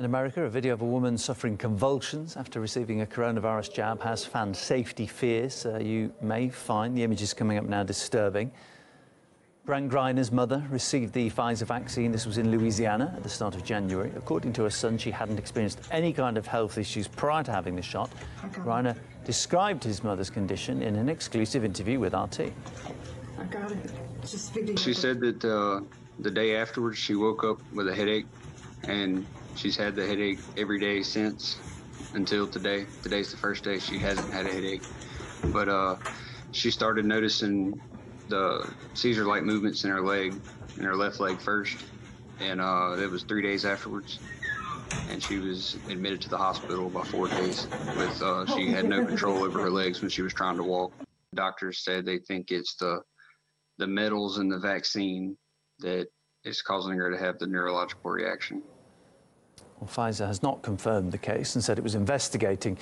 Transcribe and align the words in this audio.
In 0.00 0.06
America, 0.06 0.42
a 0.42 0.48
video 0.48 0.72
of 0.72 0.80
a 0.80 0.86
woman 0.86 1.18
suffering 1.18 1.58
convulsions 1.58 2.34
after 2.38 2.58
receiving 2.58 3.02
a 3.02 3.06
coronavirus 3.06 3.74
jab 3.74 4.00
has 4.00 4.24
fanned 4.24 4.56
safety 4.56 5.06
fears. 5.06 5.66
Uh, 5.66 5.76
you 5.76 6.10
may 6.22 6.48
find 6.48 6.96
the 6.96 7.02
images 7.02 7.34
coming 7.34 7.58
up 7.58 7.64
now 7.66 7.82
disturbing. 7.82 8.50
Brent 9.66 9.92
Griner's 9.92 10.32
mother 10.32 10.64
received 10.70 11.12
the 11.12 11.28
Pfizer 11.28 11.66
vaccine. 11.66 12.12
This 12.12 12.24
was 12.24 12.38
in 12.38 12.50
Louisiana 12.50 13.12
at 13.14 13.22
the 13.22 13.28
start 13.28 13.54
of 13.54 13.62
January. 13.62 14.10
According 14.16 14.54
to 14.54 14.62
her 14.62 14.70
son, 14.70 14.96
she 14.96 15.10
hadn't 15.10 15.38
experienced 15.38 15.80
any 15.90 16.14
kind 16.14 16.38
of 16.38 16.46
health 16.46 16.78
issues 16.78 17.06
prior 17.06 17.44
to 17.44 17.52
having 17.52 17.76
the 17.76 17.82
shot. 17.82 18.10
Griner 18.52 18.96
described 19.26 19.84
his 19.84 20.02
mother's 20.02 20.30
condition 20.30 20.80
in 20.80 20.96
an 20.96 21.10
exclusive 21.10 21.62
interview 21.62 22.00
with 22.00 22.14
RT. 22.14 22.54
I 23.38 23.44
got 23.50 23.70
it. 23.70 23.92
Just 24.22 24.54
video. 24.54 24.76
She 24.76 24.94
said 24.94 25.20
that 25.20 25.44
uh, 25.44 25.82
the 26.20 26.30
day 26.30 26.56
afterwards 26.56 26.96
she 26.96 27.16
woke 27.16 27.44
up 27.44 27.60
with 27.74 27.86
a 27.86 27.94
headache, 27.94 28.24
and 28.84 29.26
she's 29.60 29.76
had 29.76 29.94
the 29.94 30.06
headache 30.06 30.40
every 30.56 30.80
day 30.80 31.02
since 31.02 31.60
until 32.14 32.48
today. 32.48 32.86
Today's 33.02 33.30
the 33.30 33.36
first 33.36 33.62
day 33.62 33.78
she 33.78 33.98
hasn't 33.98 34.32
had 34.32 34.46
a 34.46 34.52
headache, 34.52 34.82
but 35.52 35.68
uh, 35.68 35.96
she 36.52 36.70
started 36.70 37.04
noticing 37.04 37.78
the 38.28 38.72
seizure-like 38.94 39.42
movements 39.42 39.84
in 39.84 39.90
her 39.90 40.00
leg, 40.00 40.40
in 40.78 40.84
her 40.84 40.96
left 40.96 41.20
leg 41.20 41.40
first, 41.42 41.76
and 42.40 42.58
uh, 42.60 42.96
it 42.98 43.10
was 43.10 43.24
three 43.24 43.42
days 43.42 43.66
afterwards. 43.66 44.20
And 45.08 45.22
she 45.22 45.36
was 45.36 45.78
admitted 45.88 46.22
to 46.22 46.30
the 46.30 46.38
hospital 46.38 46.86
about 46.86 47.08
four 47.08 47.28
days. 47.28 47.66
With 47.96 48.22
uh, 48.22 48.46
she 48.46 48.70
had 48.70 48.86
no 48.86 49.04
control 49.04 49.42
over 49.42 49.60
her 49.60 49.70
legs 49.70 50.00
when 50.00 50.10
she 50.10 50.22
was 50.22 50.32
trying 50.32 50.56
to 50.56 50.62
walk. 50.62 50.94
Doctors 51.34 51.84
said 51.84 52.06
they 52.06 52.18
think 52.18 52.50
it's 52.50 52.76
the 52.76 53.00
the 53.78 53.86
metals 53.86 54.38
in 54.38 54.48
the 54.48 54.58
vaccine 54.58 55.36
that 55.80 56.06
is 56.44 56.62
causing 56.62 56.96
her 56.96 57.10
to 57.10 57.18
have 57.18 57.38
the 57.38 57.46
neurological 57.46 58.10
reaction. 58.10 58.62
Well, 59.80 59.88
Pfizer 59.88 60.26
has 60.26 60.42
not 60.42 60.62
confirmed 60.62 61.12
the 61.12 61.18
case 61.18 61.54
and 61.54 61.64
said 61.64 61.78
it 61.78 61.84
was 61.84 61.94
investigating. 61.94 62.76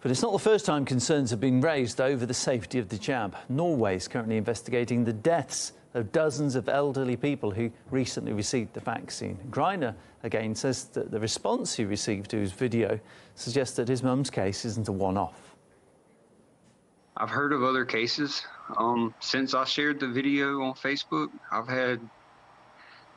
But 0.00 0.10
it's 0.10 0.22
not 0.22 0.32
the 0.32 0.38
first 0.38 0.66
time 0.66 0.84
concerns 0.84 1.30
have 1.30 1.40
been 1.40 1.60
raised 1.60 2.00
over 2.00 2.26
the 2.26 2.34
safety 2.34 2.78
of 2.78 2.88
the 2.88 2.98
jab. 2.98 3.36
Norway 3.48 3.96
is 3.96 4.08
currently 4.08 4.36
investigating 4.36 5.04
the 5.04 5.12
deaths 5.12 5.72
of 5.94 6.12
dozens 6.12 6.54
of 6.54 6.68
elderly 6.68 7.16
people 7.16 7.50
who 7.50 7.70
recently 7.90 8.32
received 8.32 8.74
the 8.74 8.80
vaccine. 8.80 9.38
Griner 9.50 9.94
again 10.22 10.54
says 10.54 10.84
that 10.84 11.10
the 11.10 11.20
response 11.20 11.74
he 11.74 11.84
received 11.84 12.30
to 12.30 12.36
his 12.36 12.52
video 12.52 12.98
suggests 13.34 13.76
that 13.76 13.88
his 13.88 14.02
mum's 14.02 14.30
case 14.30 14.64
isn't 14.64 14.88
a 14.88 14.92
one 14.92 15.16
off. 15.16 15.56
I've 17.16 17.30
heard 17.30 17.52
of 17.52 17.62
other 17.62 17.84
cases. 17.84 18.42
Um, 18.76 19.14
since 19.20 19.52
I 19.52 19.64
shared 19.64 20.00
the 20.00 20.08
video 20.08 20.62
on 20.62 20.74
Facebook, 20.74 21.28
I've 21.50 21.68
had 21.68 22.00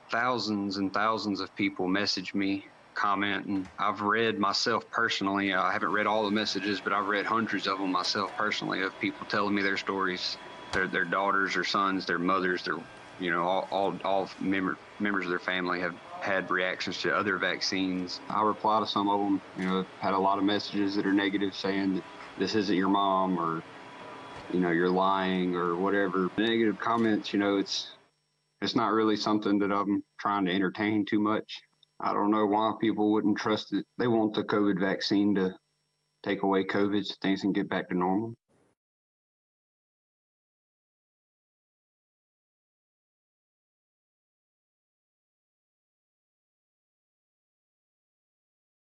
thousands 0.09 0.78
and 0.78 0.94
thousands 0.94 1.40
of 1.40 1.56
people 1.56 1.88
message 1.88 2.34
me, 2.34 2.66
comment, 2.94 3.46
and 3.46 3.68
I've 3.80 4.02
read 4.02 4.40
myself 4.40 4.84
personally. 4.92 5.54
I 5.54 5.72
haven't 5.72 5.92
read 5.92 6.08
all 6.08 6.26
the 6.26 6.32
messages, 6.32 6.82
but 6.82 6.94
I've 6.94 7.08
read 7.08 7.26
hundreds 7.26 7.68
of 7.68 7.80
them 7.80 7.92
myself 7.92 8.32
personally 8.38 8.82
of 8.82 8.98
people 9.00 9.26
telling 9.28 9.56
me 9.56 9.62
their 9.62 9.78
stories, 9.78 10.38
their 10.74 10.88
their 10.88 11.06
daughters 11.06 11.56
or 11.56 11.64
sons, 11.64 12.06
their 12.06 12.20
mothers, 12.20 12.64
their 12.64 12.78
you 13.20 13.32
know 13.32 13.44
all 13.44 13.68
all, 13.72 13.98
all 14.04 14.30
member, 14.40 14.78
members 15.00 15.26
of 15.26 15.30
their 15.30 15.40
family 15.40 15.80
have 15.82 15.96
had 16.22 16.50
reactions 16.50 17.00
to 17.00 17.16
other 17.16 17.38
vaccines. 17.38 18.20
I 18.30 18.42
reply 18.42 18.80
to 18.80 18.88
some 18.88 19.10
of 19.10 19.20
them. 19.20 19.42
You 19.58 19.66
know, 19.66 19.86
had 20.00 20.14
a 20.14 20.20
lot 20.20 20.38
of 20.38 20.46
messages 20.46 20.96
that 20.96 21.06
are 21.06 21.14
negative, 21.14 21.54
saying 21.54 21.96
that 21.96 22.04
this 22.38 22.56
isn't 22.56 22.76
your 22.76 22.90
mom 22.90 23.38
or 23.38 23.62
you 24.52 24.60
know 24.60 24.72
you're 24.72 24.90
lying 24.90 25.56
or 25.56 25.76
whatever. 25.76 26.30
Negative 26.38 26.78
comments. 26.78 27.34
You 27.34 27.40
know, 27.40 27.58
it's 27.58 27.98
it's 28.62 28.76
not 28.76 28.94
really 28.94 29.18
something 29.18 29.60
that 29.60 29.72
I'm 29.72 30.04
trying 30.20 30.46
to 30.46 30.54
entertain 30.54 31.06
too 31.06 31.20
much. 31.20 31.62
I 32.00 32.14
don't 32.14 32.32
know 32.32 32.46
why 32.46 32.74
people 32.82 33.12
wouldn't 33.12 33.38
trust 33.38 33.74
it. 33.74 33.86
They 33.98 34.08
want 34.08 34.34
the 34.36 34.44
COVID 34.44 34.80
vaccine 34.80 35.36
to 35.36 35.56
take 36.24 36.44
away 36.44 36.66
COVID 36.66 37.06
so 37.06 37.16
things 37.22 37.42
can 37.42 37.54
get 37.54 37.70
back 37.70 37.90
to 37.90 37.96
normal. 37.96 38.36